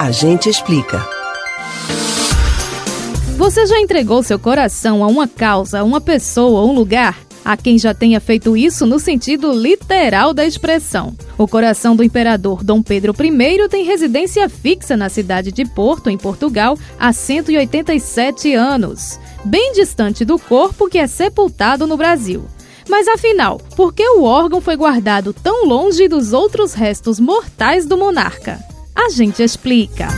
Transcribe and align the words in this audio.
A 0.00 0.10
gente 0.10 0.48
explica. 0.48 1.06
Você 3.36 3.66
já 3.66 3.78
entregou 3.78 4.22
seu 4.22 4.38
coração 4.38 5.04
a 5.04 5.06
uma 5.06 5.28
causa, 5.28 5.80
a 5.80 5.84
uma 5.84 6.00
pessoa, 6.00 6.60
a 6.60 6.64
um 6.64 6.72
lugar? 6.72 7.18
Há 7.44 7.54
quem 7.54 7.78
já 7.78 7.92
tenha 7.92 8.18
feito 8.18 8.56
isso 8.56 8.86
no 8.86 8.98
sentido 8.98 9.52
literal 9.52 10.32
da 10.32 10.46
expressão. 10.46 11.14
O 11.36 11.46
coração 11.46 11.94
do 11.94 12.02
imperador 12.02 12.64
Dom 12.64 12.82
Pedro 12.82 13.14
I 13.22 13.68
tem 13.68 13.84
residência 13.84 14.48
fixa 14.48 14.96
na 14.96 15.10
cidade 15.10 15.52
de 15.52 15.66
Porto, 15.66 16.08
em 16.08 16.16
Portugal, 16.16 16.78
há 16.98 17.12
187 17.12 18.54
anos, 18.54 19.20
bem 19.44 19.74
distante 19.74 20.24
do 20.24 20.38
corpo 20.38 20.88
que 20.88 20.96
é 20.96 21.06
sepultado 21.06 21.86
no 21.86 21.98
Brasil. 21.98 22.46
Mas 22.88 23.06
afinal, 23.06 23.60
por 23.76 23.92
que 23.92 24.08
o 24.08 24.22
órgão 24.22 24.62
foi 24.62 24.76
guardado 24.76 25.34
tão 25.34 25.66
longe 25.66 26.08
dos 26.08 26.32
outros 26.32 26.72
restos 26.72 27.20
mortais 27.20 27.84
do 27.84 27.98
monarca? 27.98 28.69
A 29.02 29.08
gente 29.08 29.42
explica. 29.42 30.08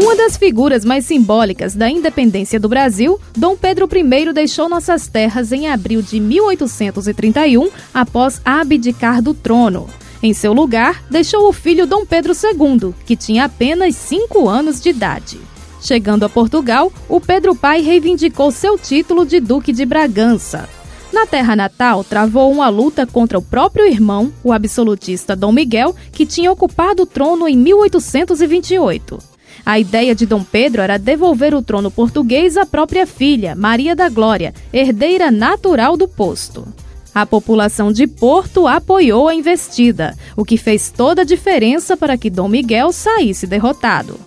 Uma 0.00 0.14
das 0.14 0.36
figuras 0.36 0.84
mais 0.84 1.06
simbólicas 1.06 1.74
da 1.74 1.90
independência 1.90 2.60
do 2.60 2.68
Brasil, 2.68 3.20
Dom 3.36 3.56
Pedro 3.56 3.88
I 3.92 4.32
deixou 4.32 4.68
nossas 4.68 5.08
terras 5.08 5.50
em 5.50 5.66
abril 5.66 6.00
de 6.00 6.20
1831, 6.20 7.68
após 7.92 8.40
abdicar 8.44 9.20
do 9.20 9.34
trono. 9.34 9.88
Em 10.22 10.32
seu 10.32 10.52
lugar, 10.52 11.02
deixou 11.10 11.48
o 11.48 11.52
filho 11.52 11.84
Dom 11.84 12.06
Pedro 12.06 12.32
II, 12.32 12.94
que 13.04 13.16
tinha 13.16 13.46
apenas 13.46 13.96
5 13.96 14.48
anos 14.48 14.80
de 14.80 14.90
idade. 14.90 15.40
Chegando 15.82 16.24
a 16.24 16.28
Portugal, 16.28 16.92
o 17.08 17.20
Pedro 17.20 17.56
Pai 17.56 17.80
reivindicou 17.80 18.52
seu 18.52 18.78
título 18.78 19.26
de 19.26 19.40
Duque 19.40 19.72
de 19.72 19.84
Bragança. 19.84 20.68
Na 21.12 21.24
terra 21.24 21.54
natal, 21.54 22.02
travou 22.02 22.50
uma 22.50 22.68
luta 22.68 23.06
contra 23.06 23.38
o 23.38 23.42
próprio 23.42 23.86
irmão, 23.86 24.32
o 24.42 24.52
absolutista 24.52 25.36
Dom 25.36 25.52
Miguel, 25.52 25.94
que 26.12 26.26
tinha 26.26 26.50
ocupado 26.50 27.04
o 27.04 27.06
trono 27.06 27.48
em 27.48 27.56
1828. 27.56 29.18
A 29.64 29.78
ideia 29.78 30.14
de 30.14 30.26
Dom 30.26 30.42
Pedro 30.44 30.82
era 30.82 30.98
devolver 30.98 31.54
o 31.54 31.62
trono 31.62 31.90
português 31.90 32.56
à 32.56 32.66
própria 32.66 33.06
filha, 33.06 33.54
Maria 33.54 33.96
da 33.96 34.08
Glória, 34.08 34.52
herdeira 34.72 35.30
natural 35.30 35.96
do 35.96 36.06
posto. 36.06 36.66
A 37.14 37.24
população 37.24 37.90
de 37.90 38.06
Porto 38.06 38.66
apoiou 38.66 39.26
a 39.26 39.34
investida, 39.34 40.14
o 40.36 40.44
que 40.44 40.58
fez 40.58 40.90
toda 40.90 41.22
a 41.22 41.24
diferença 41.24 41.96
para 41.96 42.18
que 42.18 42.28
Dom 42.28 42.46
Miguel 42.46 42.92
saísse 42.92 43.46
derrotado. 43.46 44.20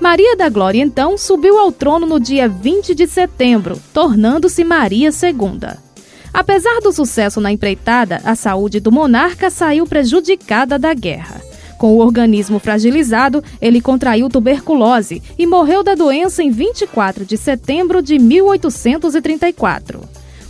Maria 0.00 0.36
da 0.36 0.48
Glória 0.48 0.82
então 0.82 1.18
subiu 1.18 1.58
ao 1.58 1.72
trono 1.72 2.06
no 2.06 2.20
dia 2.20 2.48
20 2.48 2.94
de 2.94 3.06
setembro, 3.06 3.80
tornando-se 3.92 4.62
Maria 4.62 5.10
II. 5.10 5.85
Apesar 6.36 6.80
do 6.82 6.92
sucesso 6.92 7.40
na 7.40 7.50
empreitada, 7.50 8.20
a 8.22 8.34
saúde 8.34 8.78
do 8.78 8.92
monarca 8.92 9.48
saiu 9.48 9.86
prejudicada 9.86 10.78
da 10.78 10.92
guerra. 10.92 11.40
Com 11.78 11.94
o 11.94 11.98
organismo 11.98 12.58
fragilizado, 12.58 13.42
ele 13.58 13.80
contraiu 13.80 14.28
tuberculose 14.28 15.22
e 15.38 15.46
morreu 15.46 15.82
da 15.82 15.94
doença 15.94 16.42
em 16.42 16.50
24 16.50 17.24
de 17.24 17.38
setembro 17.38 18.02
de 18.02 18.18
1834. 18.18 20.02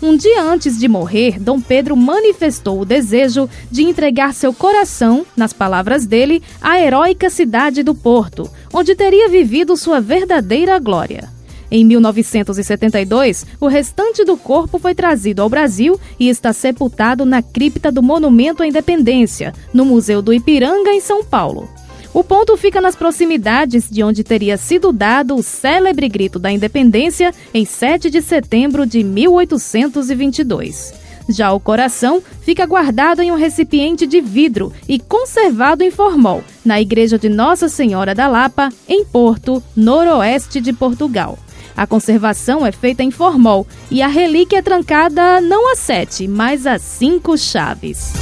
Um 0.03 0.17
dia 0.17 0.43
antes 0.43 0.77
de 0.77 0.89
morrer, 0.89 1.39
Dom 1.39 1.61
Pedro 1.61 1.97
manifestou 1.97 2.81
o 2.81 2.85
desejo 2.85 3.49
de 3.71 3.85
entregar 3.85 4.35
seu 4.35 4.53
coração, 4.53 5.25
nas 5.37 5.53
palavras 5.53 6.05
dele, 6.05 6.43
à 6.61 6.81
heróica 6.81 7.31
cidade 7.31 7.85
do 7.85 7.95
Porto, 7.95 8.51
onde 8.75 8.97
teria 8.97 9.29
vivido 9.29 9.77
sua 9.77 10.01
verdadeira 10.01 10.81
glória. 10.81 11.36
Em 11.71 11.85
1972, 11.85 13.45
o 13.61 13.67
restante 13.67 14.25
do 14.25 14.37
corpo 14.37 14.79
foi 14.79 14.95
trazido 14.95 15.43
ao 15.43 15.49
Brasil 15.49 15.99
e 16.19 16.29
está 16.29 16.53
sepultado 16.53 17.25
na 17.25 17.43
cripta 17.43 17.91
do 17.91 18.03
Monumento 18.03 18.63
à 18.63 18.67
Independência, 18.67 19.53
no 19.75 19.85
Museu 19.85 20.23
do 20.23 20.33
Ipiranga, 20.33 20.91
em 20.91 21.01
São 21.01 21.25
Paulo. 21.25 21.69
O 22.15 22.25
ponto 22.25 22.57
fica 22.57 22.81
nas 22.81 22.97
proximidades 22.97 23.91
de 23.91 24.03
onde 24.03 24.25
teria 24.25 24.57
sido 24.57 24.91
dado 24.91 25.35
o 25.35 25.43
célebre 25.43 26.09
grito 26.09 26.39
da 26.39 26.51
independência 26.51 27.31
em 27.53 27.67
7 27.67 28.09
de 28.09 28.23
setembro 28.23 28.87
de 28.87 29.05
1822. 29.05 30.95
Já 31.29 31.53
o 31.53 31.61
coração 31.61 32.23
fica 32.43 32.65
guardado 32.65 33.21
em 33.21 33.33
um 33.33 33.37
recipiente 33.37 34.07
de 34.07 34.21
vidro 34.21 34.73
e 34.89 34.99
conservado 34.99 35.83
em 35.83 35.91
formol, 35.91 36.43
na 36.65 36.81
Igreja 36.81 37.19
de 37.19 37.29
Nossa 37.29 37.69
Senhora 37.69 38.15
da 38.15 38.29
Lapa, 38.29 38.71
em 38.89 39.05
Porto, 39.05 39.63
noroeste 39.77 40.61
de 40.61 40.73
Portugal. 40.73 41.39
A 41.77 41.87
conservação 41.87 42.65
é 42.65 42.73
feita 42.73 43.03
em 43.03 43.11
formol 43.11 43.67
e 43.91 44.01
a 44.01 44.09
relíquia 44.09 44.59
é 44.59 44.63
trancada 44.63 45.41
não 45.41 45.71
a 45.71 45.77
sete, 45.77 46.27
mas 46.27 46.67
a 46.67 46.79
cinco 46.79 47.37
chaves. 47.37 48.13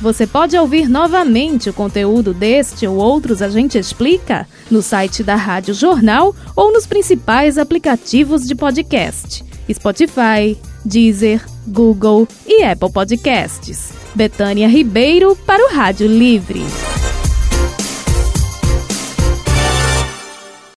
Você 0.00 0.26
pode 0.26 0.54
ouvir 0.54 0.86
novamente 0.86 1.70
o 1.70 1.72
conteúdo 1.72 2.34
deste 2.34 2.86
ou 2.86 2.96
outros 2.96 3.40
A 3.40 3.48
Gente 3.48 3.78
Explica 3.78 4.46
no 4.70 4.82
site 4.82 5.22
da 5.22 5.34
Rádio 5.34 5.72
Jornal 5.72 6.36
ou 6.54 6.70
nos 6.70 6.86
principais 6.86 7.56
aplicativos 7.56 8.46
de 8.46 8.54
podcast: 8.54 9.42
Spotify, 9.72 10.58
Deezer, 10.84 11.42
Google 11.66 12.28
e 12.46 12.62
Apple 12.62 12.92
Podcasts. 12.92 13.94
Betânia 14.14 14.68
Ribeiro 14.68 15.34
para 15.46 15.64
o 15.64 15.74
Rádio 15.74 16.06
Livre. 16.06 16.62